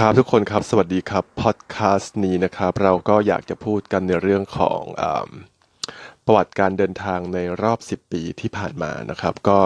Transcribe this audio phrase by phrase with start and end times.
[0.00, 5.04] ครับทุกคนครับ สวัสดีครับพอดแคสต์นี้นะครับ เราก็อยากจะพูดกันในเรื่องของอ
[6.26, 9.58] ประวัติการเดินทางในรอบ 10 ปีที่ผ่านมานะครับ ก็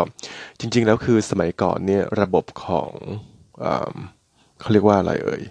[0.61, 2.91] จริง ๆ แล้วคือสมัยก่อนเนี่ยระบบของ
[3.63, 3.67] อ
[4.61, 5.43] เขาเรียกว่าอะไรเอ่ย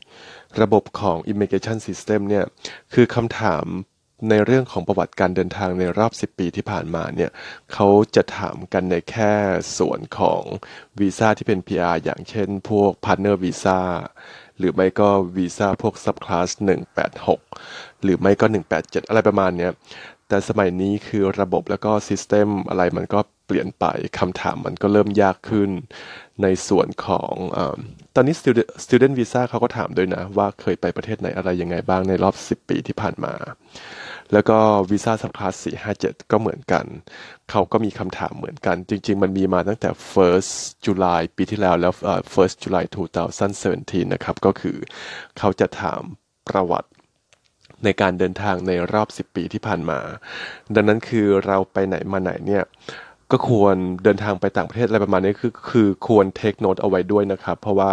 [0.61, 2.46] ระบบของ immigration system เนี่ย
[2.94, 3.66] คือคำถาม
[4.30, 7.32] ในเรื่องของประวัติการเดินทางในรอบ 10 ปีที่ผ่านมาเนี่ย
[7.73, 9.34] เขาจะถามกันในแค่
[9.78, 10.41] ส่วนของ
[11.00, 13.80] วีซ่าที่เป็น PR อย่างเช่น พวก Partner Visa
[14.57, 16.49] หรือไม่ก็วีซ่าพวก Subclass
[17.25, 18.45] 186 หรือไม่ก็
[18.77, 19.71] 187 อะไรประมาณเนี้ย
[20.30, 23.85] แต่สมัยนี้คือระบบแล้วก็ซิสเต็มอะไรมันก็เปลี่ยนไป
[24.20, 25.70] คำถามมันก็เริ่มยากขึ้น
[26.44, 27.59] ในส่วนของอ
[28.16, 28.35] ตอนนี้
[28.85, 33.34] student visa เขาก็ถามด้วยนะ ว่าเคยไปประเทศไหนอะไรยังไงบ้างในรอบ 10 ปีที่ผ่านมา
[34.34, 34.58] แล้วก็
[34.91, 35.54] วีซ่าสับคลาส
[35.94, 36.85] 457 ก็เหมือนกัน
[37.52, 40.54] เขาก็มีคำถามเหมือนกัน จริง ๆ มันมีมาตั้งแต่ first
[40.85, 41.94] July ปีที่แล้วแล้ว
[42.34, 42.84] first July
[43.48, 44.77] 2017 นะครับ ก็คือ
[45.38, 46.02] เขาจะถาม
[46.49, 46.90] ประวัติ
[47.83, 49.99] ในการเดินทางในรอบ 10 ปีที่ผ่านมา
[50.75, 52.63] ดังนั้นคือเราไปไหนมาไหนเนี่ย
[53.31, 57.91] ก็ควรเดินทางไปต่างประเทศอะไรประมาณนี้คือคือควร take note เอาไว้ด้วยนะครับ เพราะว่า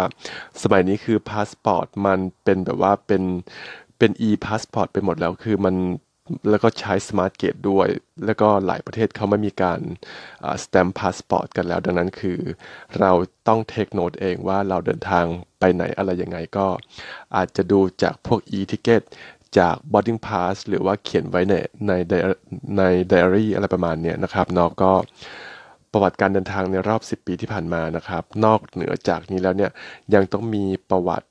[0.63, 3.23] สมัยนี้คือพาสปอร์ตมันเป็นแบบว่าเป็น
[3.97, 5.75] เป็น e พาสปอร์ตไปหมดแล้วคือมัน
[6.49, 7.87] แล้วก็ใช้ smart gate ด้วย
[8.25, 9.79] แล้วก็หลายประเทศเขาไม่มีการ
[10.63, 12.39] stamp passport กันแล้ว ดังนั้นคือ
[12.99, 13.11] เรา
[13.47, 15.25] ต้อง take note เองว่าเราเดินทาง
[15.59, 16.67] ไปไหนอะไรยังไงก็
[17.35, 19.01] อาจจะดูจากพวก e-ticket
[19.59, 21.53] จาก boarding pass หรือว่าเขียนไว้ใน
[21.87, 21.91] ใน
[22.77, 24.91] ในไดอารี่อะไรประมาณนี้นะครับเนาะก็
[25.91, 29.71] ประวัติการเดินทางในรอบ 10 ปีที่ผ่านมานะครับ นอกเหนือจากนี้แล้วเนี่ย
[30.13, 31.29] ยังต้องมีประวัติ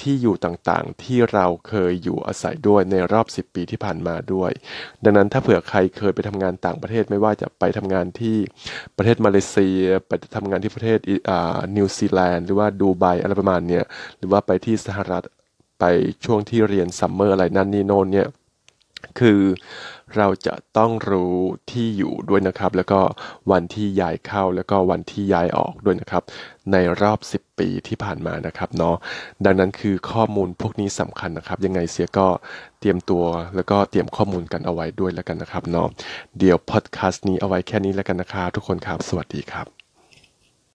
[0.00, 4.50] ที่อยู่ต่างๆ ที่เราเคยอยู่อาศัยด้วยในรอบ 10 ปีที่ผ่านมาด้วย
[5.04, 8.36] ดังนั้นถ้าเผื่อใครเคยไปทำงานต่างประเทศไม่ว่าจะไปทำงานที่
[8.96, 10.98] ประเทศมาเลเซีย ไปทำงานที่ประเทศ
[11.76, 13.80] นิวซีแลนด์หรือว่าดูไบอะไรประมาณนี้
[14.18, 15.24] หรือว่าไปที่สหรัฐ
[15.78, 15.84] ไป
[16.24, 18.28] ช่วงที่เรียน summer อะไรนั่นนี่โน่นเนี่ย
[19.18, 19.40] คือ
[20.16, 21.34] เราจะต้องรู้
[21.70, 23.00] ที่อยู่ด้วยนะครับ แล้วก็
[23.52, 26.22] วันที่ย้ายเข้าแล้วก็วันที่ย้ายออกด้วยนะครับ
[26.72, 28.96] ในรอบ 10 ปีที่ผ่านมานะครับเนาะ
[29.44, 32.28] ดังนั้นคือข้อมูลพวกนี้สำคัญนะครับ ยังไงเสียก็
[32.80, 33.24] เตรียมตัว
[33.56, 35.88] แล้วก็เตรียมข้อมูลกันเอาไว้ด้วยแล้วกันนะครับเนาะ
[36.38, 39.77] เดี๋ยวพอดแคสต์นี้เอาไว้แค่นี้แล้วกันนะครับทุกคนครับ สวัสดีครับ